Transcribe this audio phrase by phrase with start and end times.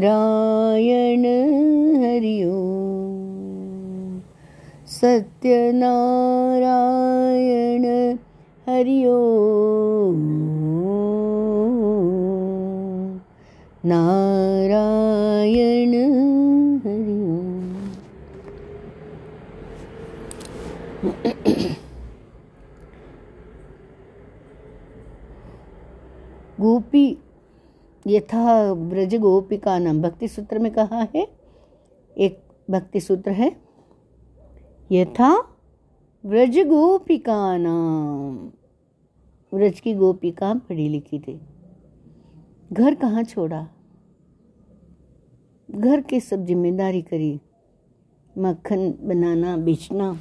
[0.00, 1.24] नारायण
[2.02, 4.20] हरि ओम
[4.88, 5.34] सत्यनारायण
[8.66, 8.98] हरि
[13.84, 15.94] नारायण
[16.84, 17.18] हरि
[26.60, 27.04] गोपी
[28.06, 31.26] यथा ब्रज गोपिका नाम भक्ति सूत्र में कहा है?
[32.18, 33.56] एक भक्ति सूत्र है।
[34.92, 35.42] यथा
[36.26, 38.36] ब्रज गोपिका नाम
[39.52, 41.40] ब्रज की गोपिका पढ़ी लिखी थी।
[42.72, 43.68] घर कहाँ छोड़ा?
[45.70, 47.40] घर की सब ज़िम्मेदारी करी।
[48.38, 50.12] मक्खन बनाना, बेचना।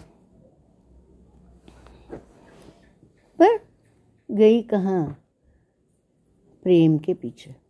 [3.39, 3.59] पर
[4.31, 5.25] गई कहाँ?
[6.64, 7.69] प्रेम के पीछे।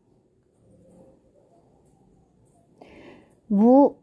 [3.49, 4.01] वो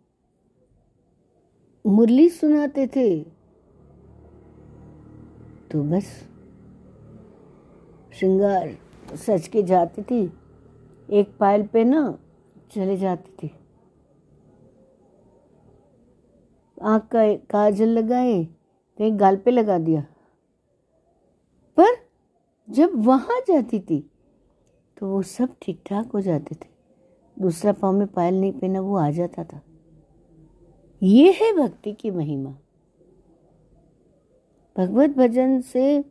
[1.85, 3.09] मुरली सुनाते थे।
[5.71, 6.07] तो बस,
[8.13, 8.77] श्रृंगार
[9.17, 10.25] सच के जाती थी।
[11.11, 12.19] एक पायल पे ना
[12.71, 13.51] चले जाती थी।
[16.83, 20.01] आँख का काजल लगाए तो एक गाल पे लगा दिया।
[21.77, 21.95] पर
[22.69, 24.01] जब वहाँ जाती थी
[24.97, 26.76] तो वो सब ठीक ठाक हो जाते थे।
[27.41, 29.61] दूसरा पाँव में पायल नहीं पहना, वो आ जाता था।
[31.03, 32.59] ये है भक्ति की महिमा।
[34.77, 36.05] भगवत भजन से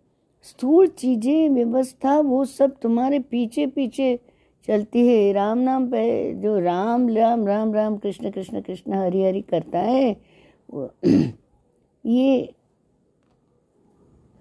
[0.44, 4.20] स्थूल चीज़ें व्यवस्था, वो सब तुम्हारे पीछे पीछे
[4.68, 9.42] चलती है। राम नाम पे जो राम राम राम राम, कृष्ण कृष्ण कृष्ण, हरि हरि
[9.42, 10.18] करता है,
[10.74, 10.92] वो
[12.06, 12.54] ये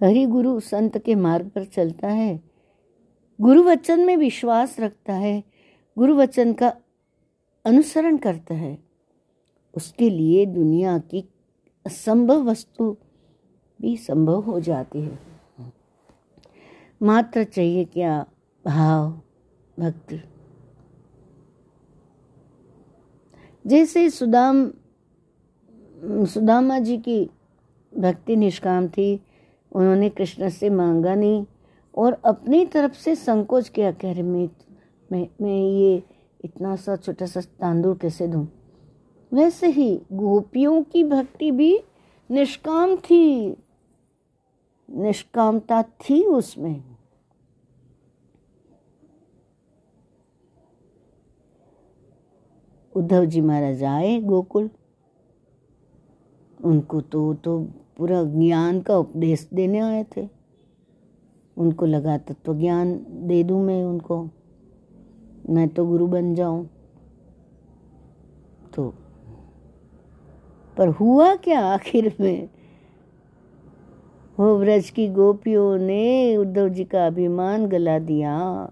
[0.00, 2.40] हरि गुरु संत के मार्ग पर चलता है।
[3.40, 5.53] गुरु वचन में विश्वास रखता है।
[5.98, 6.76] गुरु वचन का
[7.64, 8.78] अनुसरण करता है।
[9.76, 11.28] उसके लिए दुनिया की
[11.86, 12.96] असंभव वस्तु
[13.80, 15.18] भी संभव हो जाती है।
[17.02, 18.26] मात्र चाहिए क्या
[18.66, 19.20] भाव,
[19.80, 20.20] भक्ति?
[23.66, 24.70] जैसे सुदाम,
[26.24, 27.30] सुदामा जी की
[27.98, 29.20] भक्ति निष्काम थी,
[29.72, 31.46] उन्होंने कृष्ण से मांगा नहीं
[31.94, 34.48] और अपनी तरफ़ से संकोच किया, कह रहे, मैं
[35.14, 36.02] मैं मैं ये
[36.44, 38.48] इतना सा छोटा सा तांदूल कैसे दूँ?
[39.32, 41.80] वैसे ही गोपियों की भक्ति भी
[42.30, 43.56] निष्काम थी।
[44.90, 46.96] निष्कामता थी उसमें।
[52.96, 54.70] उद्धव जी महाराज आए गोकुल।
[56.64, 57.60] उनको तो तो
[57.96, 60.28] पूरा ज्ञान का उपदेश देने आए थे।
[61.56, 64.30] उनको लगा तत्व तो ज्ञान दे दूँ मैं उनको।
[65.50, 66.68] मैं तो गुरु बन जाऊँ।
[68.74, 68.94] तो
[70.78, 72.48] पर हुआ क्या आखिर में?
[74.40, 78.70] वो व्रज की गोपियों ने उद्धव जी का अभिमान गला दिया।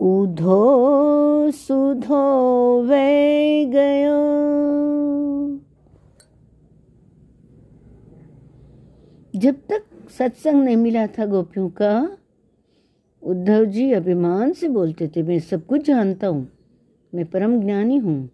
[0.00, 4.24] उधो सुधो वे गयो।
[9.38, 9.84] जब तक
[10.18, 12.18] सत्संग नहीं मिला था गोपियों का,
[13.22, 16.48] उद्धव जी अभिमान से बोलते थे, मैं सब कुछ जानता हूँ।
[17.14, 18.30] मैं परम ज्ञानी हूँ।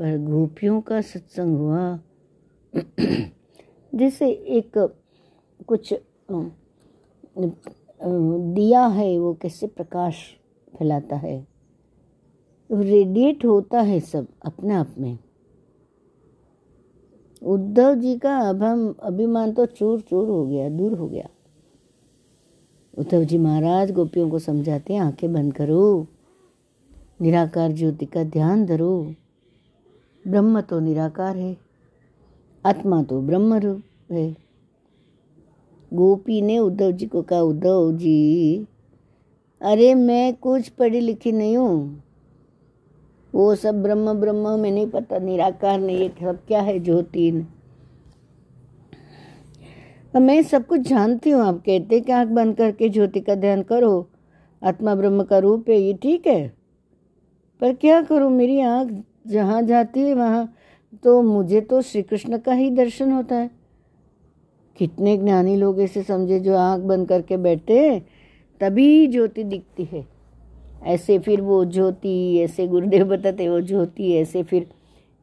[0.00, 2.00] पर गोपियों का सत्संग हुआ।
[3.94, 4.96] जैसे एक
[5.66, 5.94] कुछ
[8.54, 10.14] दिया है, वो कैसे प्रकाश
[10.78, 11.46] फैलाता है।
[12.72, 15.18] रेडिएट होता है सब, अपने आप में।
[17.42, 21.28] उद्धव जी का अभम अभिमान तो चूर चूर हो गया, दूर हो गया।
[22.98, 26.06] उद्धव जी महाराज, गोपियों को समझाते हैं, आँखें बंद करो।
[27.20, 29.14] निराकार ज्योति का ध्यान धरो।
[30.24, 31.56] ब्रह्म तो निराकार है,
[32.64, 34.30] आत्मा तो ब्रह्म रूप है।
[35.92, 38.66] गोपी ने उद्धव जी को कहा, उद्धव जी,
[39.60, 42.02] अरे मैं कुछ पढ़ी लिखी नहीं हूँ।
[43.32, 47.30] वो सब ब्रह्म ब्रह्म में नहीं पता, निराकार नहीं ये सब क्या है ज्योति
[50.14, 54.08] मैं सब कुछ जानती हूँ, आप कहते कि आँख बंद करके ज्योति का ध्यान करो,
[54.62, 56.48] आत्मा ब्रह्म का रूप है, ये ठीक है।
[57.62, 58.90] पर क्या करूँ, मेरी आँख
[59.24, 60.52] जहाँ जाती है वहाँ
[61.02, 63.50] तो मुझे तो श्री कृष्ण का ही दर्शन होता है।
[64.76, 68.00] कितने ज्ञानी लोग ऐसे समझे, जो आँख बंद करके बैठे
[68.60, 70.06] तभी ज्योति दिखती है।
[70.84, 74.66] ऐसे फिर वो ज्योति, ऐसे गुरुदेव बताते, वो ज्योति, ऐसे फिर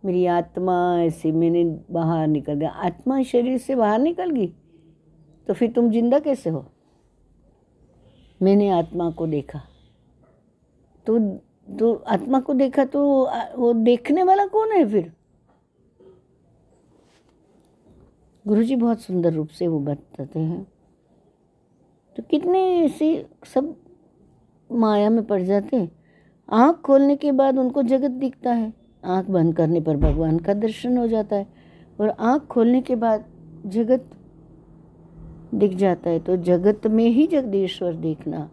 [0.04, 4.48] मेरी आत्मा, ऐसे मैंने बाहर निकल गया। आत्मा शरीर से बाहर निकल गई
[5.48, 6.66] तो फिर तुम ज़िंदा कैसे हो?
[8.42, 9.62] मैंने आत्मा को देखा।
[11.06, 11.18] तो
[11.68, 13.02] तो आत्मा को देखा तो
[13.58, 15.12] वो देखने वाला कौन है फिर?
[18.46, 20.66] गुरु जी बहुत सुंदर रूप से वो बताते हैं।
[22.16, 23.76] तो कितने ऐसे सब
[24.70, 25.92] माया में पड़ जाते हैं।
[26.50, 28.74] आँख खोलने के बाद उनको जगत दिखता है।
[29.04, 31.48] आँख बंद करने पर भगवान का दर्शन हो जाता है
[32.00, 33.26] और आँख खोलने के बाद
[33.66, 34.10] जगत
[35.54, 38.50] दिख जाता है। तो जगत में ही जगदीश्वर देखना,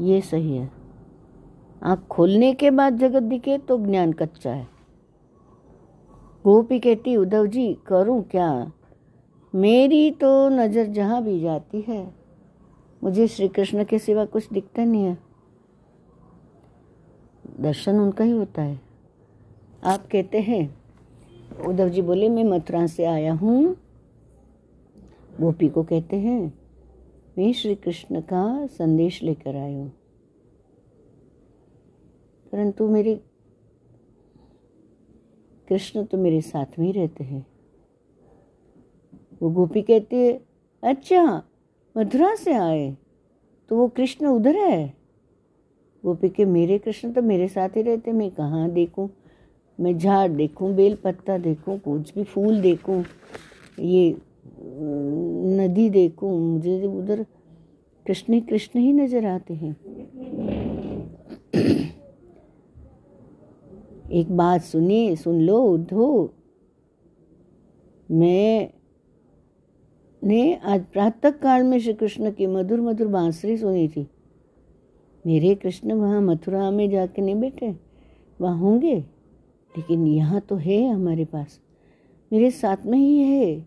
[0.00, 0.77] ये सही है।
[1.82, 4.66] आँख खोलने के बाद जगत दिखे तो ज्ञान कच्चा है।
[6.44, 8.72] गोपी कहती, उद्धव जी, करूँ क्या?
[9.54, 12.06] मेरी तो नज़र जहाँ भी जाती है,
[13.02, 15.16] मुझे श्री कृष्ण के सिवा कुछ दिखता नहीं है।
[17.60, 18.80] दर्शन उनका ही होता है।
[19.84, 20.62] आप कहते हैं,
[21.66, 23.76] उद्धव जी बोले, मैं मथुरा से आया हूँ।
[25.40, 26.40] गोपी को कहते हैं,
[27.38, 29.92] मैं श्री कृष्ण का संदेश लेकर आया हूँ।
[32.52, 33.14] परंतु मेरे
[35.68, 37.44] कृष्ण तो मेरे साथ में ही रहते हैं।
[39.42, 40.32] वो गोपी कहती है
[40.82, 41.24] अच्छा
[41.96, 42.96] मथुरा से आए
[43.70, 44.94] तो वो कृष्ण उधर है?
[46.04, 49.08] गोपी के, मेरे कृष्ण तो मेरे साथ ही रहते मैं कहाँ देखूँ?
[49.78, 53.04] मैं झाड़ देखूँ, बेल पत्ता देखूँ, कुछ भी फूल देखूँ,
[53.78, 54.16] ये
[55.58, 57.24] नदी देखूँ, मुझे उधर
[58.06, 59.76] कृष्ण कृष्ण ही नज़र आते हैं।
[64.12, 66.34] एक बात सुनिए सुन लो उद्धो
[68.10, 68.70] मैं
[70.24, 74.08] ने आज प्रातः काल में श्री कृष्ण की मधुर मधुर बांसुरी सुनी थी।
[75.26, 77.76] मेरे कृष्ण वहाँ मथुरा में जाके नहीं बैठे?
[78.40, 78.96] वहाँ होंगे?
[79.76, 81.60] लेकिन यहाँ तो है हमारे पास।
[82.32, 83.66] मेरे साथ में ही है।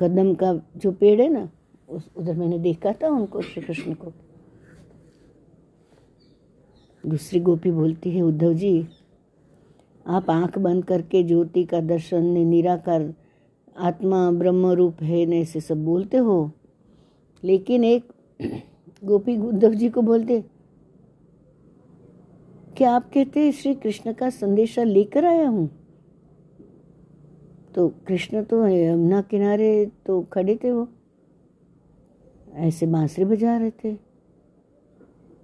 [0.00, 1.50] कदम का जो पेड़ है ना,
[1.88, 4.12] उस उधर मैंने देखा था उनको श्री कृष्ण को।
[7.06, 8.86] दूसरी गोपी बोलती है, उद्धव जी,
[10.06, 13.12] आप आँख बंद करके ज्योति का दर्शन निराकार
[13.76, 16.50] आत्मा ब्रह्म रूप है, न ऐसे सब बोलते हो?
[17.42, 18.12] लेकिन एक
[19.04, 20.44] गोपी उद्धव जी को बोलते,
[22.76, 25.68] क्या आप कहते श्री कृष्ण का संदेशा लेकर आया हूँ?
[27.74, 30.88] तो कृष्ण तो यमुना किनारे तो खड़े थे वो।
[32.54, 33.96] ऐसे बांसुरी बजा रहे थे।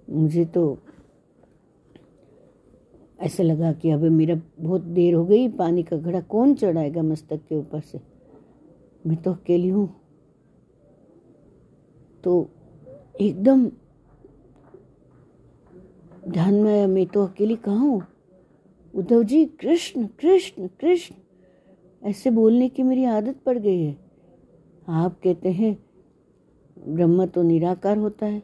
[0.09, 0.77] मुझे तो
[3.23, 7.41] ऐसे लगा कि अब मेरा बहुत देर हो गई, पानी का घड़ा कौन चढ़ाएगा मस्तक
[7.49, 7.99] के ऊपर से?
[9.07, 9.89] मैं तो अकेली हूँ।
[12.23, 12.49] तो
[13.21, 13.65] एकदम
[16.29, 18.01] ध्यान में आया, मैं तो अकेली कहाँ हूँ?
[18.95, 21.15] उद्धव जी, कृष्ण कृष्ण कृष्ण।
[22.09, 23.97] ऐसे बोलने की मेरी आदत पड़ गई है।
[24.87, 25.77] आप कहते हैं,
[26.89, 28.41] ब्रह्म तो निराकार होता है।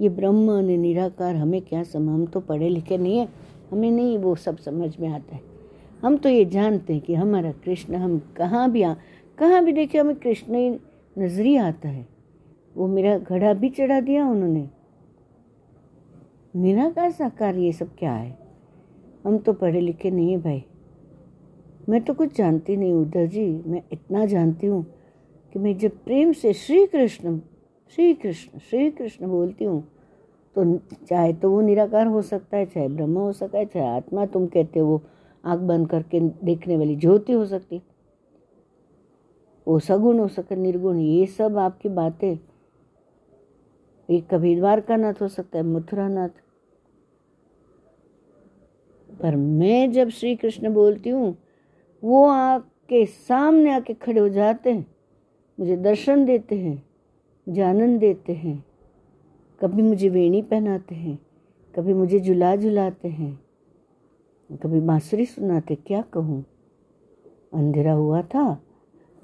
[0.00, 4.18] ये ब्रह्म ने निराकार, हमें क्या सम हम तो पढ़े लिखे नहीं है। हमें नहीं
[4.18, 5.42] वो सब समझ में आता है।
[6.02, 8.94] हम तो ये जानते हैं कि हमारा कृष्ण, हम कहाँ भी आ,
[9.38, 10.70] कहाँ भी देखे हमें कृष्ण ही
[11.16, 12.06] नज़र ही आता है।
[12.76, 14.68] वो मेरा घड़ा भी चढ़ा दिया उन्होंने।
[16.54, 18.38] निराकार साकार ये सब क्या है?
[19.24, 20.64] हम तो पढ़े लिखे नहीं है भाई।
[21.88, 24.82] मैं तो कुछ जानती नहीं उद्धव जी, मैं इतना जानती हूँ
[25.52, 27.38] कि मैं जब प्रेम से श्री कृष्ण
[27.94, 29.82] श्री कृष्ण श्री कृष्ण बोलती हूँ
[30.56, 30.64] तो
[31.08, 34.46] चाहे तो वो निराकार हो सकता है, चाहे ब्रह्म हो सकता है, चाहे आत्मा, तुम
[34.46, 35.00] कहते हो वो
[35.44, 37.80] आँख बंद करके देखने वाली ज्योति हो सकती।
[39.66, 42.38] वो सगुण हो सके निर्गुण, ये सब आपकी बातें।
[44.08, 46.28] एक कभी द्वारका नाथ हो सकता है मथुरा नाथ
[49.10, 51.36] पर मैं जब श्री कृष्ण बोलती हूँ,
[52.02, 54.86] वो आके सामने आके खड़े हो जाते हैं,
[55.58, 56.74] मुझे दर्शन देते हैं,
[57.46, 58.64] मुझे आनंद देते हैं।
[59.60, 61.18] कभी मुझे वेणी पहनाते हैं,
[61.74, 63.34] कभी मुझे झुला झुलाते हैं,
[64.50, 66.44] कभी बांसुरी सुनाते, क्या कहूँ?
[67.54, 68.62] अंधेरा हुआ था,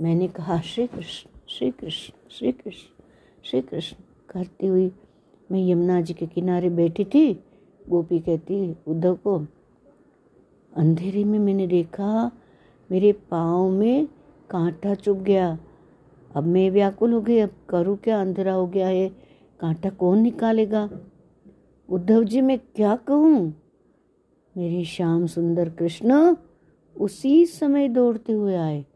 [0.00, 3.05] मैंने कहा श्री कृष्ण श्री कृष्ण श्री कृष्ण
[3.45, 3.97] श्री कृष्ण
[4.31, 4.90] करती हुई
[5.50, 7.33] मैं यमुना जी के किनारे बैठी थी।
[7.87, 9.38] गोपी कहती, उद्धव को
[10.73, 12.31] अंधेरे में मैंने देखा,
[12.90, 14.07] मेरे पाँव में
[14.50, 15.59] कांटा चुभ गया,
[16.31, 18.21] अब मैं व्याकुल हो गई, अब करूँ क्या?
[18.21, 19.25] अंधेरा हो गया है
[19.60, 20.90] कांटा कौन निकालेगा?
[21.90, 23.54] उद्धव जी, मैं क्या कहूँ?
[24.56, 26.36] मेरी श्याम सुंदर कृष्ण
[27.00, 28.86] उसी समय दौड़ते हुए आए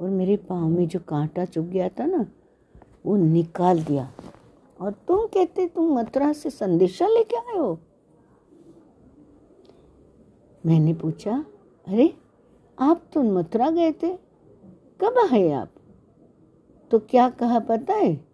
[0.00, 2.26] और मेरे पाँव में जो कांटा चुभ गया था ना,
[3.06, 4.12] वो निकाल दिया।
[4.80, 7.78] और तुम कहते, तुम मथुरा से संदेशा लेके आए हो?
[10.66, 11.44] मैंने पूछा,
[11.88, 12.14] अरे,
[12.78, 14.16] आप तो मथुरा गए थे?
[15.00, 15.68] कब आए आप?
[16.90, 18.27] तो क्या कहा पता है?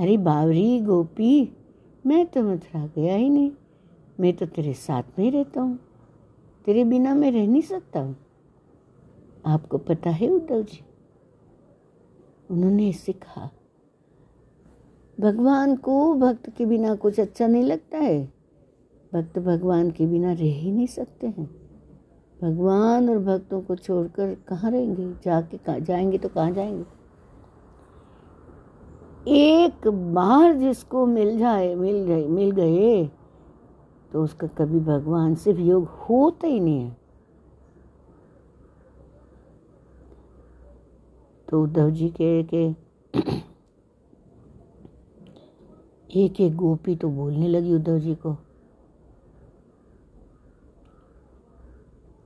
[0.00, 1.56] अरे बावरी, गोपी,
[2.06, 3.50] मैं तो मथुरा गया ही नहीं।
[4.20, 5.78] मैं तो तेरे साथ में ही रहता हूँ।
[6.64, 8.16] तेरे बिना मैं रह नहीं सकता हूँ।
[9.46, 10.80] आपको पता है उद्धव जी,
[12.50, 13.50] उन्होंने कहा,
[15.20, 18.32] भगवान को भक्त के बिना कुछ अच्छा नहीं लगता है।
[19.14, 21.50] भक्त भगवान के बिना रह ही नहीं सकते हैं।
[22.42, 25.12] भगवान और भक्तों को छोड़कर कहाँ रहेंगे?
[25.24, 26.99] जाके कहाँ जाएँगे तो कहाँ जाएँगे?
[29.28, 33.06] एक बार जिसको मिल जाए, मिल गए मिल गए
[34.12, 36.96] तो उसका कभी भगवान से वियोग होता ही नहीं है।
[41.48, 42.64] तो उद्धव जी के के
[46.16, 48.36] एक एक गोपी तो बोलने लगी उद्धव जी को।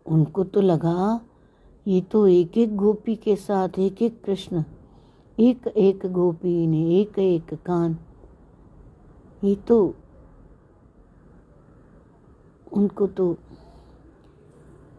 [0.06, 1.20] उनको तो लगा,
[1.86, 4.62] ये तो एक एक गोपी के साथ एक एक कृष्ण
[5.38, 7.96] एक एक गोपी ने एक एक कान
[9.44, 9.78] ये तो
[12.72, 13.26] उनको तो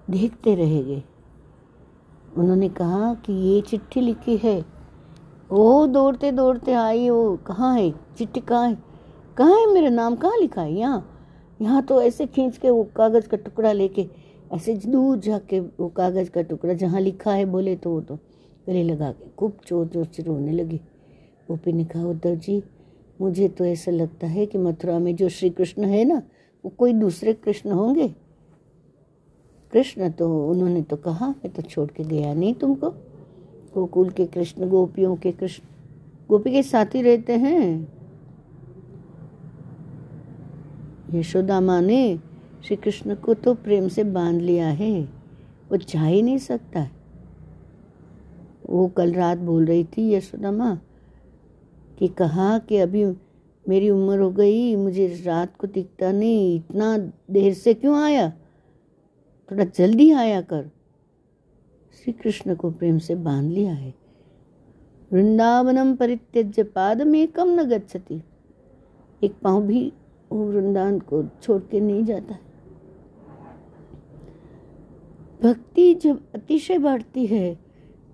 [0.09, 1.01] देखते रहेंगे
[2.37, 4.59] उन्होंने कहा कि ये चिट्ठी लिखी है।
[5.51, 7.89] वो दौड़ते दौड़ते आई वो कहाँ है?
[8.17, 8.77] चिट्ठी कहाँ है?
[9.37, 10.15] कहाँ है मेरा नाम?
[10.15, 10.73] कहाँ लिखा है?
[10.73, 11.03] यहाँ।
[11.61, 14.07] यहाँ तो ऐसे खींच के वो कागज़ का टुकड़ा लेके,
[14.53, 18.19] ऐसे दूर जाके वो कागज़ का टुकड़ा जहाँ लिखा है बोले तो वो तो।
[18.67, 20.77] गले लगा के खूब ज़ोर ज़ोर से रोने लगी।
[21.47, 22.63] गोपी ने कहा, उद्धव जी,
[23.21, 26.21] मुझे तो ऐसा लगता है कि मथुरा में जो श्री कृष्ण है ना,
[26.65, 28.07] वो कोई दूसरे कृष्ण होंगे।
[29.73, 32.89] कृष्ण तो उन्होंने तो कहा, मैं तो छोड़ के गया नहीं तुमको।
[33.73, 35.63] गोकुल के कृष्ण, गोपियों के कृष्ण,
[36.29, 37.95] गोपी के साथ ही रहते हैं।
[41.13, 42.19] यशोदा माँ ने
[42.63, 45.01] श्री कृष्ण को तो प्रेम से बाँध लिया है,
[45.71, 46.94] वो जा ही नहीं सकता। है
[48.69, 50.87] वो कल रात बोल रही थी यशोदा माँ
[51.99, 53.05] कि कहा कि अभी
[53.69, 56.97] मेरी उम्र हो गई, मुझे रात को दिखता नहीं, इतना
[57.31, 58.29] देर से क्यों आया?
[59.51, 60.71] थोड़ा जल्दी आया कर।
[61.93, 63.93] श्री कृष्ण को प्रेम से बाँध लिया है।
[65.13, 68.21] वृंदावनम परित्यज्य में कम न गच्छति।
[69.23, 69.93] एक पाँव भी
[70.31, 72.37] वो वृंदावन को छोड़ के नहीं जाता
[75.43, 77.64] भक्ति जब अतिशय बढ़ती है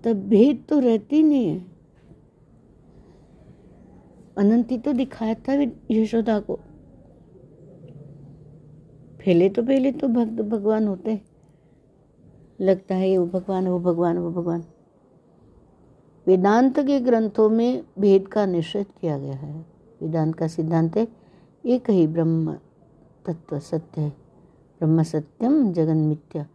[0.04, 1.66] तब भेद तो रहती नहीं है।
[4.38, 5.52] अनंती तो दिखाया था
[5.90, 6.58] यशोदा को।
[9.18, 11.20] पहले तो पहले तो भक्त भगवान होते।
[12.60, 14.64] लगता है वो भगवान वो भगवान वो भगवान।
[16.26, 19.66] वेदांत के ग्रंथों में भेद का निषेध किया गया है।
[20.02, 21.08] वेदांत का सिद्धांत है,
[21.66, 22.54] एक ही ब्रह्म
[23.26, 24.10] तत्व सत्य है।
[24.80, 26.46] ब्रह्म सत्यम जगन मिथ्या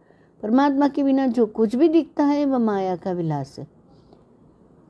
[0.42, 3.66] परमात्मा के बिना जो कुछ भी दिखता है, वह माया का विलास है।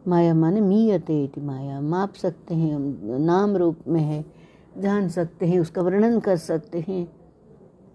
[0.08, 4.24] माया माने मीयते इति माया। माप सकते हैं हम नाम रूप में है,
[4.78, 7.06] जान सकते हैं, उसका वर्णन कर सकते हैं,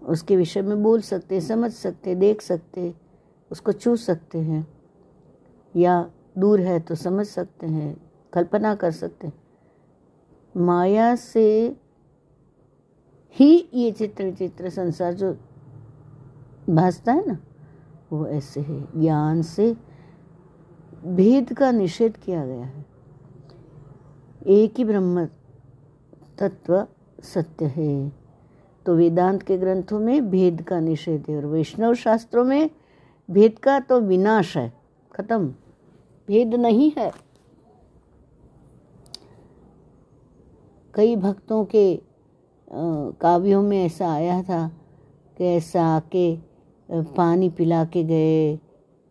[0.02, 2.94] उसके विषय में बोल सकते हैं समझ सकते हैं देख सकते हैं
[3.50, 4.66] उसको छू सकते हैं,
[5.74, 7.96] या दूर है तो समझ सकते हैं,
[8.32, 9.34] कल्पना कर सकते हैं।
[10.54, 11.76] माया से
[13.36, 15.36] ही ये चित्र चित्र संसार जो
[16.70, 17.38] भासता है ना?
[18.12, 19.76] वो ऐसे है ज्ञान से
[21.06, 22.84] भेद का निषेध किया गया है।
[24.46, 25.24] एक ही ब्रह्म
[26.38, 26.86] तत्व
[27.22, 28.12] सत्य है।
[28.86, 32.70] तो वेदांत के ग्रंथों में भेद का निषेध है और वैष्णव शास्त्रों में
[33.30, 34.72] भेद का तो विनाश है।
[35.14, 35.48] खत्म।
[36.28, 37.10] भेद नहीं है।
[40.94, 42.00] कई भक्तों के
[43.20, 44.66] काव्यों में ऐसा आया था
[45.38, 46.53] कि ऐसा आके
[46.90, 48.58] पानी पिला के गए,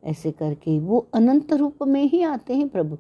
[0.03, 2.97] ऐसे करके। वो अनंत रूप में ही आते हैं प्रभु।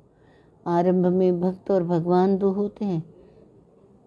[0.67, 3.13] आरंभ में भक्त और भगवान दो होते हैं।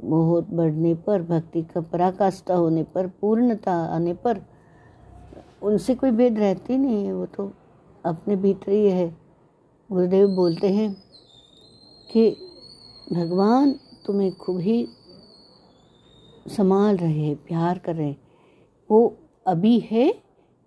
[0.01, 4.43] बहुत बढ़ने पर, भक्ति का पराकाष्ठा होने पर, पूर्णता आने पर,
[5.63, 7.53] उनसे कोई भेद रहती नहीं है। वो तो
[8.05, 9.17] अपने भीतर ही है।
[9.93, 10.97] गुरुदेव बोलते हैं
[12.13, 12.37] कि
[13.13, 13.75] भगवान
[14.07, 14.89] तुम्हें खूब ही
[16.49, 18.23] संभाल रहे हैं, प्यार कर रहे हैं।
[18.91, 20.26] वो अभी है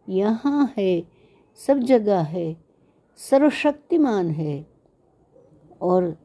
[0.10, 1.04] यहाँ है,
[1.56, 2.58] सब जगह है,
[3.16, 4.68] सर्वशक्तिमान है
[5.82, 6.18] और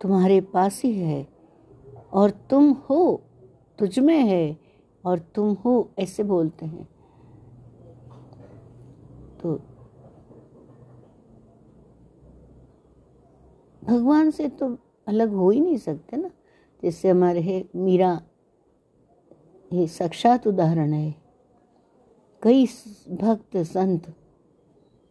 [0.00, 1.28] तुम्हारे पास ही है
[2.12, 3.22] और तुम हो,
[3.78, 4.56] तुझ में है
[5.04, 6.88] और तुम हो, ऐसे बोलते हैं।
[9.42, 9.60] तो
[13.84, 16.30] भगवान से तो अलग हो ही नहीं सकते ना।
[16.82, 18.20] जैसे हमारे है, मीरा,
[19.72, 21.23] ये साक्षात उदाहरण है।
[22.44, 22.66] कई
[23.10, 24.14] भक्त, संत,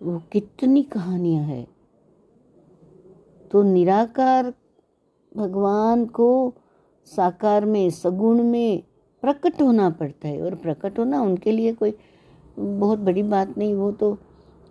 [0.02, 1.68] वो कितनी कहानियाँ है।
[3.52, 4.54] तो निराकार
[5.38, 6.54] भगवान को
[7.06, 8.84] साकार में, सगुण में
[9.22, 11.98] प्रकट होना पड़ता है और प्रकट होना उनके लिए कोई
[12.60, 14.18] बहुत बड़ी बात नहीं, वो तो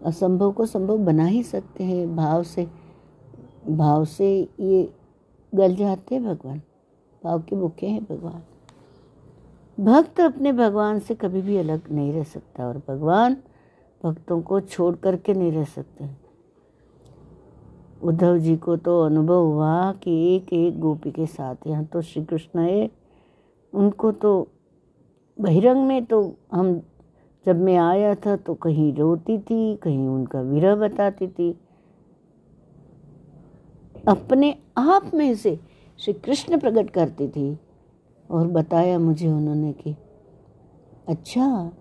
[0.04, 2.68] असंभव को संभव बना ही सकते हैं। भाव से
[3.68, 4.92] भाव से ये
[5.54, 6.62] गल जाते हैं भगवान।
[7.24, 8.42] भाव के भूखे हैं भगवान।
[9.78, 13.36] भक्त अपने भगवान से कभी भी अलग नहीं रह सकता और भगवान
[14.04, 16.08] भक्तों को छोड़ करके नहीं रह सकते।
[18.02, 22.24] उद्धव जी को तो अनुभव हुआ कि एक एक गोपी के साथ यहाँ तो श्री
[22.24, 22.90] कृष्ण है
[23.72, 24.48] उनको तो
[25.38, 26.80] बहिरंग में तो हम
[27.46, 31.50] जब मैं आया था तो कहीं रोती थी, कहीं उनका विरह बताती थी।
[34.08, 35.58] अपने आप में से
[35.98, 37.58] श्री कृष्ण प्रकट करती थी
[38.30, 39.94] और बताया मुझे उन्होंने कि
[41.08, 41.72] अच्छा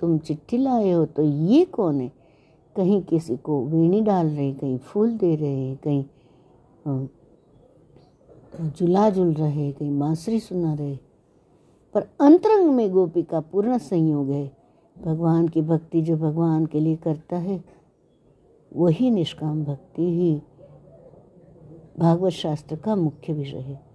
[0.00, 2.12] तुम चिट्ठी लाए हो तो ये कौन है?
[2.76, 6.04] कहीं किसी को वीणी डाल रहे, कहीं फूल दे रहे, कहीं
[8.70, 10.96] झुला झुल रहे, कहीं बांसुरी सुना रहे।
[11.94, 14.50] पर अंतरंग में गोपी का पूर्ण संयोग है।
[14.96, 17.64] भगवान की भक्ति जो भगवान के लिए करता है,
[18.76, 20.42] वही निष्काम भक्ति ही
[21.98, 23.89] भागवत शास्त्र का मुख्य विषय है।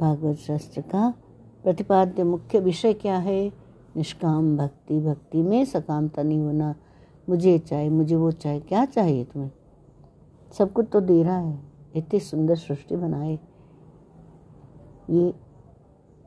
[0.00, 1.14] भागवत शास्त्र का
[1.62, 3.52] प्रतिपाद्य मुख्य विषय क्या है?
[3.96, 6.74] निष्काम भक्ति भक्ति में सकामता नहीं होना।
[7.28, 9.50] मुझे चाहे, मुझे वो चाहे, क्या चाहिए तुम्हें?
[10.52, 11.58] सब कुछ तो दे रहा है।
[11.96, 13.38] इतनी सुंदर सृष्टि बनाए।
[15.10, 15.34] ये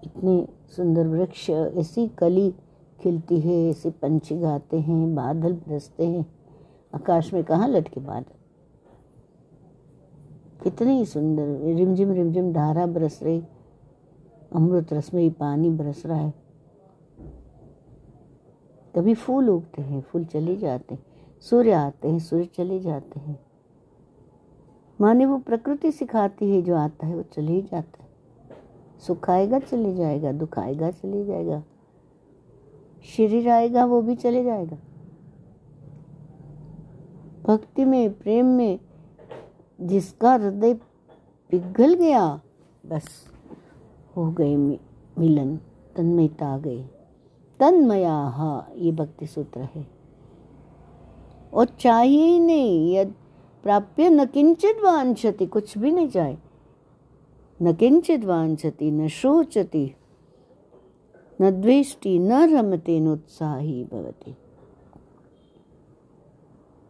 [0.04, 2.56] इतने सुंदर वृक्ष, ऐसी कली
[3.00, 6.26] खिलती है, ऐसे पंछी गाते हैं, बादल बरसते हैं।
[6.96, 8.36] आकाश में कहाँ लटके बादल?
[10.64, 13.44] कितनी सुंदर, रिमझिम रिमझिम धारा बरस रही।
[14.56, 16.34] अमृत रस में ही पानी बरस रहा है।
[18.96, 21.06] कभी फूल उगते हैं, फूल चले जाते हैं,
[21.42, 23.40] सूर्य आते हैं, सूर्य चले जाते हैं।
[25.02, 28.10] माने वो प्रकृति सिखाती है, जो आता है वो चले ही जाता है।
[29.00, 31.64] सुख आएगा, चले जाएगा, दुख आएगा, चले जाएगा।
[33.18, 34.78] शरीर आएगा, वो भी चले जाएगा।
[37.44, 38.80] भक्ति में, प्रेम में
[39.82, 40.74] जिसका हृदय
[41.50, 42.42] पिघल गया,
[42.86, 43.33] बस।
[44.18, 45.58] हो गए मिलन
[45.96, 46.84] तन्मयता आ गई
[47.60, 49.88] तन्मया ये भक्ति सूत्र है।
[51.54, 53.14] और चाहिए ही नहीं, यद
[53.64, 56.38] प्राप्य न किंचित वांछति कुछ भी नहीं चाहे।
[57.62, 59.96] न किंचित वांछति न शोचति,
[61.42, 64.36] न द्वेष्टि, न रमते, न उत्साही भवति।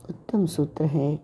[0.10, 1.20] उत्तम सूत्र है।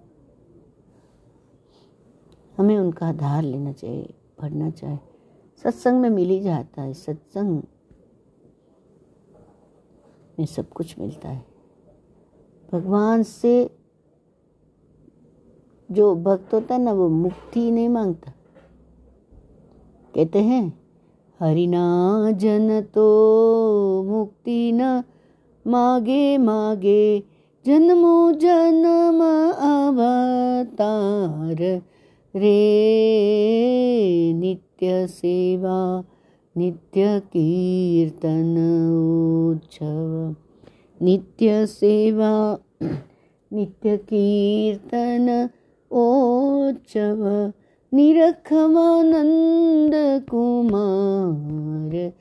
[2.58, 5.09] हमें उनका आधार लेना चाहिए, पढ़ना चाहिए।
[5.64, 7.62] सत्संग में मिल ही जाता है, सत्संग
[10.40, 11.46] में सब कुछ मिलता है।
[12.72, 13.78] भगवान से
[15.92, 18.34] जो भक्त होता है ना, वो मुक्ति नहीं माँगता।
[20.16, 20.80] कहते हैं
[21.40, 25.04] हरिना जन तो मुक्ति न
[25.68, 27.24] मागे मागे।
[27.66, 31.82] जन्मो जन्म अवतार
[32.36, 36.04] रे नित्य सेवा,
[36.58, 38.56] नित्य कीर्तन,
[39.56, 40.36] उत्सव।
[41.02, 42.58] नित्य सेवा,
[43.54, 45.50] नित्य कीर्तन
[45.92, 47.54] ओत्सव
[47.94, 49.92] निरखमानंद
[50.32, 52.14] कुमार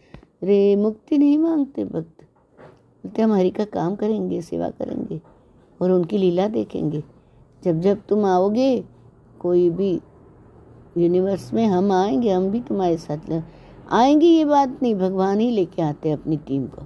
[0.42, 5.20] रे, मुक्ति नहीं मांगते भक्त। बोलते, हम हरि का काम करेंगे, सेवा करेंगे
[5.82, 7.04] और उनकी लीला देखेंगे।
[7.64, 8.84] जब जब तुम आओगे,
[9.40, 10.00] कोई भी
[10.98, 13.42] यूनिवर्स में हम आएँगे, हम भी तुम्हारे साथ
[13.90, 16.82] आएँगे ये बात नहीं, भगवान ही लेके आते अपनी टीम को।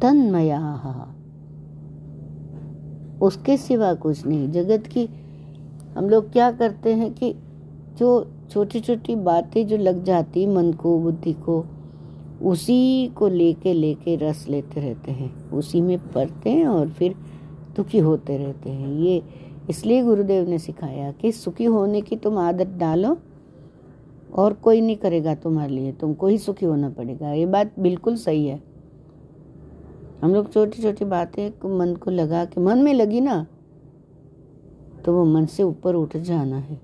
[0.00, 1.06] तन्मया
[3.22, 5.08] उसके सिवा कुछ नहीं। जगत की
[5.96, 7.34] हम लोग क्या करते हैं कि
[7.98, 11.64] जो छोटी छोटी बातें जो लग जाती मन को, बुद्धि को,
[12.42, 17.14] उसी को लेके लेके रस लेते रहते हैं। उसी में पढ़ते हैं और फिर
[17.76, 19.22] दुखी होते रहते हैं। ये
[19.70, 23.16] इसलिए गुरुदेव ने सिखाया कि सुखी होने की तुम आदत डालो
[24.32, 28.46] और कोई नहीं करेगा तुम्हारे लिए, तुमको ही सुखी होना पड़ेगा। ये बात बिल्कुल सही
[28.46, 28.60] है।
[30.22, 33.46] हम लोग छोटी छोटी बातें मन को लगा के, मन में लगी ना
[35.04, 36.80] तो वो मन से ऊपर उठ जाना है।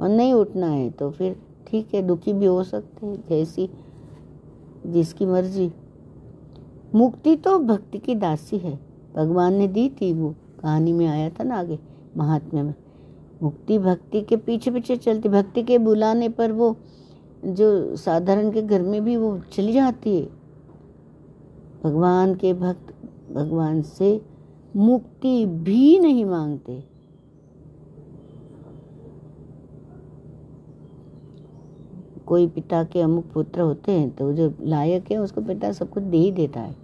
[0.00, 3.68] और नहीं उठना है तो फिर ठीक है, दुखी भी हो सकते हैं, जैसी
[4.86, 5.70] जिसकी मर्ज़ी।
[6.94, 8.78] मुक्ति तो भक्ति की दासी है।
[9.16, 11.78] भगवान ने दी थी वो। कहानी में आया था ना आगे,
[12.16, 12.74] महात्म्य में।
[13.42, 16.76] मुक्ति भक्ति के पीछे पीछे चलती, भक्ति के बुलाने पर वो,
[17.44, 20.28] जो साधारण के घर में भी वो चली जाती है।
[21.84, 22.94] भगवान के भक्त
[23.32, 24.22] भगवान से
[24.76, 26.91] मुक्ति भी नहीं मांगते।
[32.32, 36.02] कोई पिता के अमुक पुत्र होते हैं तो जो लायक है, उसको पिता सब कुछ
[36.04, 36.74] दे ही देता है।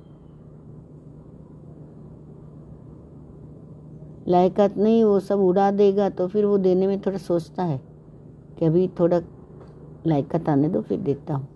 [4.28, 7.80] लायकात नहीं, वो सब उड़ा देगा तो फिर वो देने में थोड़ा सोचता है
[8.58, 9.20] कि अभी थोड़ा
[10.06, 11.46] लायकात आने दो, फिर देता हूँ।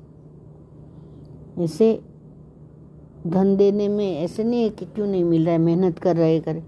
[1.59, 1.93] ऐसे
[3.27, 6.41] धन देने में ऐसे नहीं है कि क्यों नहीं मिल रहा है, मेहनत कर रहे
[6.41, 6.63] कर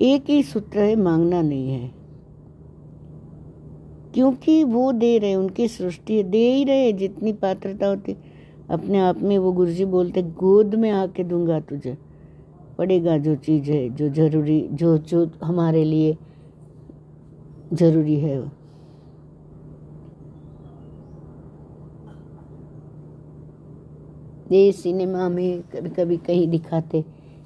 [0.00, 1.97] एक ही सूत्र है, मांगना नहीं है।
[4.14, 8.16] क्योंकि वो दे रहे उनकी सृष्टि दे ही रहे जितनी पात्रता होती।
[8.70, 11.96] अपने आप में वो गुरुजी बोलते, गोद में आके दूँगा तुझे।
[12.78, 16.16] पड़ेगा जो चीज़ है, जो ज़रूरी, जो जो हमारे लिए
[17.72, 18.38] ज़रूरी है
[24.52, 27.04] ये सिनेमा में कभी कभी कहीं दिखाते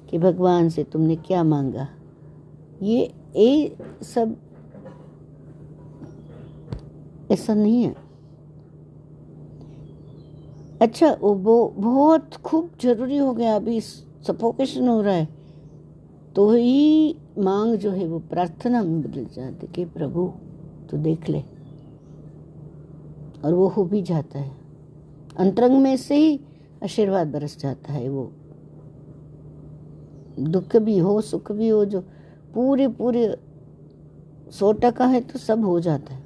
[0.09, 1.87] कि भगवान से तुमने क्या मांगा।
[2.81, 4.35] ये ये सब
[7.33, 7.95] ऐसा नहीं है।
[10.81, 15.27] अच्छा वो बहुत खूब ज़रूरी हो गया, अभी सफोकेशन हो रहा है।
[16.35, 20.31] तो ही मांग जो है, वो प्रार्थना में बदल जाती कि प्रभु
[20.91, 21.43] तो देख ले।
[23.45, 24.51] और वो हो भी जाता है।
[25.37, 26.39] अंतरंग में से ही
[26.83, 28.31] आशीर्वाद बरस जाता है वो।
[30.39, 32.01] दुख भी हो, सुख भी हो, जो
[32.53, 33.37] पूरे पूरे
[34.51, 36.22] सौ टका है तो सब हो जाता है।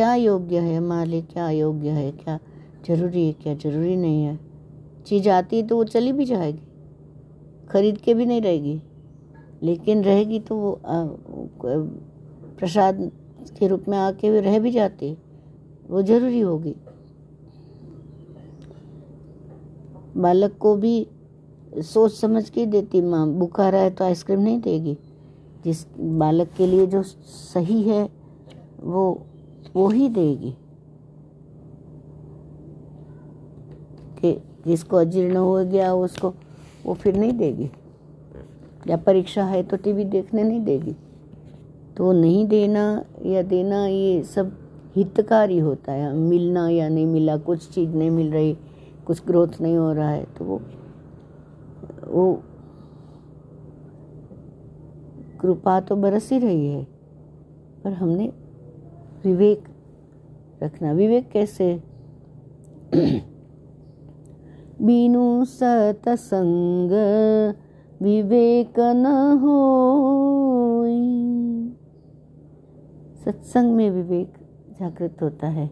[0.00, 1.04] क्या योग्य है?
[1.04, 2.10] लिए क्या योग्य है?
[2.12, 2.38] क्या
[2.86, 4.38] ज़रूरी है, क्या ज़रूरी नहीं है?
[5.06, 6.62] चीज़ आती है तो वो चली भी जाएगी।
[7.70, 8.82] खरीद के भी नहीं रहेगी।
[9.62, 10.80] लेकिन रहेगी तो वो
[12.58, 13.10] प्रसाद
[13.58, 15.16] के रूप में आके भी रह भी जाती
[15.90, 16.74] वो ज़रूरी होगी।
[20.16, 21.06] बालक को भी
[21.76, 24.98] सोच समझ के देती माँ। बुखार है तो आइसक्रीम नहीं देगी।
[25.64, 28.08] जिस बालक के लिए जो सही है,
[28.82, 29.26] वो
[29.76, 30.54] वो ही देगी।
[34.18, 36.34] कि जिसको अजीर्ण हो गया, उसको
[36.86, 37.70] वो फिर नहीं देगी।
[38.86, 40.96] या परीक्षा है तो टीवी देखने नहीं देगी।
[41.96, 44.58] तो नहीं देना या देना, ये सब
[44.96, 48.56] हितकारी होता है। मिलना या नहीं मिला, कुछ चीज़ नहीं मिल रही,
[49.06, 50.60] कुछ ग्रोथ नहीं हो रहा है तो वो
[52.06, 52.42] वो
[55.40, 56.86] कृपा तो बरस ही रही है।
[57.84, 58.32] पर हमने
[59.24, 59.68] विवेक
[60.62, 61.82] रखना। विवेक कैसे?
[64.82, 66.90] बीनु सतसंग,
[68.02, 69.06] विवेक न
[69.42, 69.80] हो
[73.24, 74.34] सत्संग में विवेक
[74.80, 75.70] जागृत होता है।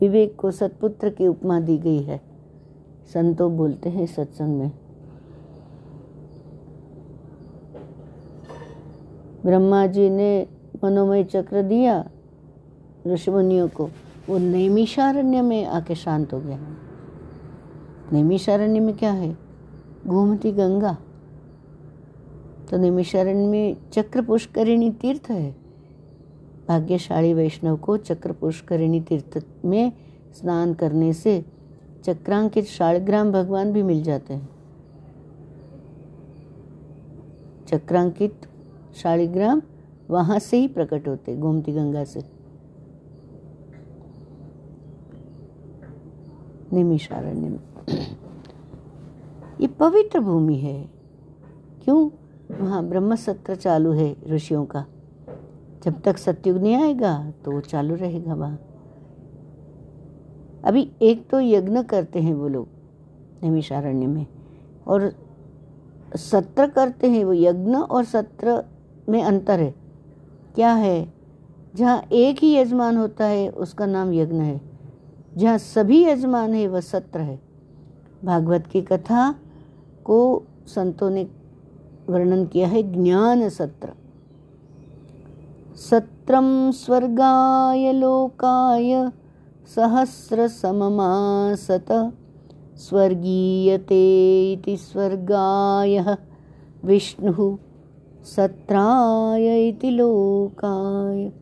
[0.00, 2.20] विवेक को सतपुत्र की उपमा दी गई है।
[3.14, 4.72] संतो बोलते हैं सत्संग में।
[9.46, 10.46] ब्रह्मा जी ने
[10.84, 12.10] मनोमय चक्र दिया
[13.06, 13.90] ऋषि मुनियों को,
[14.28, 16.58] वो नैमिषारण्य में आके शांत हो गया।
[18.12, 19.38] नैमिषारण्य में क्या है?
[20.06, 20.96] घूमती गंगा।
[22.70, 25.56] तो नैमिषारण्य में चक्र पुष्करिणी तीर्थ है।
[26.68, 29.92] भाग्यशाली वैष्णव को चक्र पुष्करिणी तीर्थ में
[30.34, 31.44] स्नान करने से
[32.04, 34.48] चक्रांकित शालिग्राम भगवान भी मिल जाते हैं।
[37.68, 38.34] चक्रांकित
[38.96, 39.62] शालिग्राम
[40.10, 42.22] वहाँ से ही प्रकट होते, गोमती गंगा से।
[46.72, 47.60] निमिषारण्य में।
[49.60, 50.90] ये पवित्र भूमि है।
[51.84, 52.10] क्यों?
[52.60, 54.84] वहाँ ब्रह्म सत्र चालू है ऋषियों का।
[55.84, 58.60] जब तक सत्युग नहीं आएगा तो वो चालू रहेगा वहाँ।
[60.64, 62.68] अभी एक तो यज्ञ करते हैं वो लोग,
[63.42, 64.26] निमिषारण्य में।
[64.86, 65.12] और
[66.16, 68.64] सत्र करते हैं वो, यज्ञ और सत्र
[69.08, 69.81] में अंतर है।
[70.54, 71.12] क्या है?
[71.74, 74.60] जहाँ एक ही यजमान होता है, उसका नाम यज्ञ है।
[75.36, 77.40] जहाँ सभी यजमान है, वह सत्र है।
[78.24, 79.34] भागवत की कथा
[80.04, 81.26] को संतों ने
[82.10, 83.88] वर्णन किया है, ज्ञान सत्र।
[85.76, 89.10] सत्रम स्वर्गाय लोकाय
[89.66, 92.12] सहस्र सममासत
[92.76, 96.16] स्वर्गीयते इति स्वर्गाय
[96.84, 97.56] विष्णु।
[98.24, 101.32] सत्राय इति लोकाय।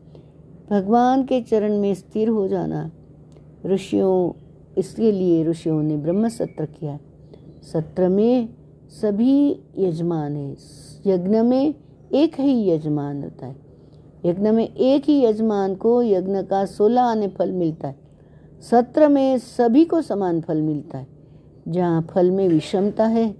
[0.69, 2.91] भगवान के चरण में स्थिर हो जाना।
[3.65, 4.31] ऋषियों,
[4.77, 6.99] इसके लिए ऋषियों ने ब्रह्म सत्र किया।
[7.73, 8.49] सत्र में
[8.89, 10.57] सभी यजमान है।
[11.07, 11.75] यज्ञ में
[12.13, 13.55] एक ही यजमान होता है।
[14.25, 17.95] यज्ञ में एक ही यजमान को यज्ञ का सोलह आने फल मिलता है।
[18.71, 21.07] सत्र में सभी को समान फल मिलता है।
[21.67, 23.35] जहाँ फल में विषमता है,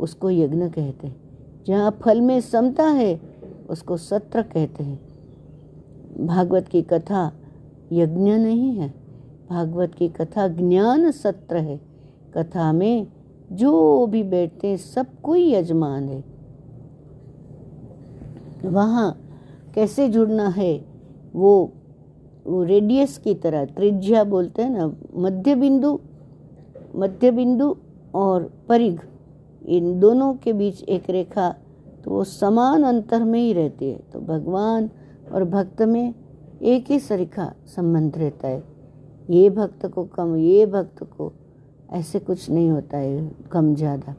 [0.00, 1.23] उसको यज्ञ कहते हैं।
[1.66, 3.20] जहाँ फल में समता है,
[3.70, 5.00] उसको सत्र कहते हैं।
[6.26, 7.32] भागवत की कथा
[7.92, 8.94] यज्ञ नहीं है।
[9.50, 11.80] भागवत की कथा ज्ञान सत्र है।
[12.36, 13.06] कथा में
[13.52, 16.24] जो भी बैठते हैं, सब कोई यजमान है।
[18.64, 19.20] वहाँ
[19.74, 20.84] कैसे जुड़ना है,
[21.34, 21.72] वो
[22.46, 26.00] वो रेडियस की तरह, त्रिज्या बोलते हैं ना, मध्य बिंदु
[26.96, 27.76] मध्य बिंदु
[28.14, 29.00] और परिघ।
[29.66, 31.48] इन दोनों के बीच एक रेखा
[32.04, 34.90] तो वो समान अंतर में ही रहती है। तो भगवान
[35.32, 36.14] और भक्त में
[36.64, 38.62] एक ही सरीखा संबंध रहता है।
[39.30, 41.32] ये भक्त को कम, ये भक्त को
[41.92, 44.14] ऐसे कुछ नहीं होता है, कम ज़्यादा।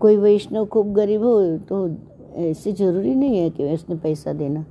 [0.00, 1.88] कोई वैष्णव खूब गरीब हो तो
[2.40, 4.64] ऐसे ज़रूरी नहीं है कि उसने पैसा देना।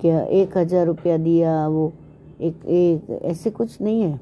[0.00, 1.92] क्या एक हज़ार रुपया दिया, वो
[2.40, 4.20] एक एक, ऐसे कुछ नहीं है।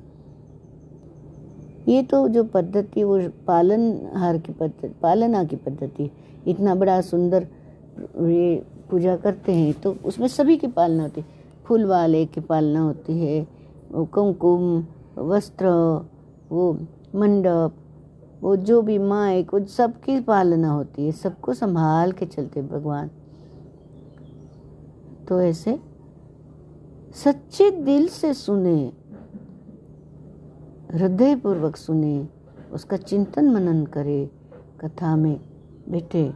[1.88, 3.82] ये तो जो पद्धति, वो पालन
[4.14, 6.10] हार की पद्धति, पालना की पद्धति
[6.46, 7.46] इतना बड़ा सुंदर
[8.22, 11.26] ये पूजा करते हैं तो उसमें सभी की पालना होती है।
[11.66, 13.46] फूल वाले की पालना होती है,
[13.92, 14.84] वो कुमकुम,
[15.18, 15.68] वस्त्र,
[16.50, 16.72] वो
[17.14, 17.72] मंडप,
[18.42, 23.10] वो जो भी माइक, वो सबकी पालना होती है, सबको संभाल के चलते भगवान।
[25.28, 25.78] तो ऐसे
[27.14, 28.92] सच्चे दिल से सुने
[30.92, 32.28] हृदय पूर्वक सुने,
[32.72, 34.30] उसका चिंतन मनन करे,
[34.80, 35.40] कथा में
[35.88, 36.32] बैठे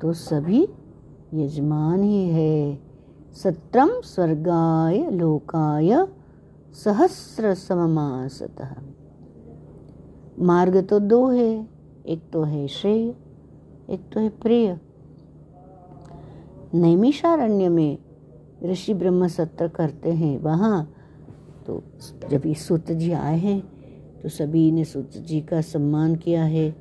[0.00, 0.62] तो सभी
[1.34, 2.78] यजमान ही है।
[3.32, 6.06] सत्रम स्वर्गाय लोकाय
[6.74, 8.74] सहस्र सममासतः।
[10.38, 11.68] मार्ग तो दो है,
[12.06, 13.14] एक तो है श्रेय,
[13.90, 14.78] एक तो है प्रिय।
[16.74, 17.98] नैमिषारण्य में
[18.64, 20.94] ऋषि ब्रह्म सत्र करते हैं, वहाँ
[21.66, 21.82] तो
[22.30, 23.62] जब ये सूत जी आए हैं
[24.24, 26.76] तो सभी ने सूत जी का सम्मान किया है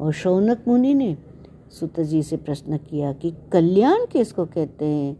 [0.00, 1.16] और शौनक मुनि ने
[1.70, 5.16] सूत जी से प्रश्न किया कि कल्याण किसको कहते हैं?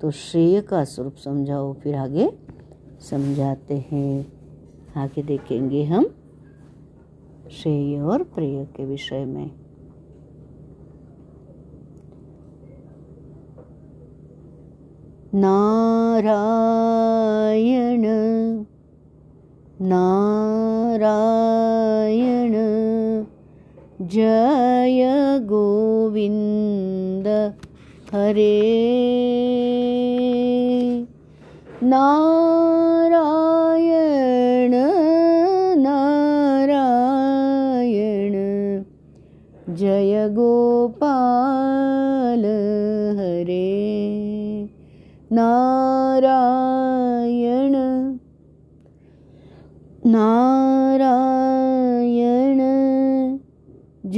[0.00, 2.32] तो श्रेय का स्वरूप समझाओ, फिर आगे
[3.10, 4.32] समझाते हैं।
[4.96, 6.14] आगे देखेंगे हम
[7.50, 9.50] श्रेय और प्रेय के विषय में।
[15.34, 16.38] नारायण
[19.80, 22.54] नारायण।
[24.02, 27.52] जय गोविंद
[28.12, 28.84] हरे।
[31.82, 32.77] नारायण।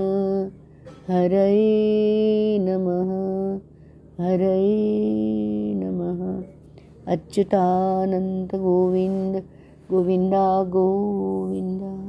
[1.13, 6.43] हरये नमः। हरये नमः।
[7.13, 9.43] अच्युतानन्द गोविन्द
[9.91, 12.04] गोविन्दा गोविन्द